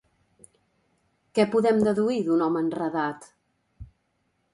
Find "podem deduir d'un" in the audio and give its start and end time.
1.55-2.41